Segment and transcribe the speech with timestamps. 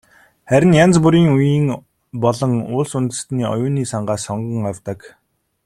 [0.49, 1.67] Харин янз бүрийн үеийн
[2.23, 4.99] болон улс үндэстний оюуны сангаас сонгон авдаг.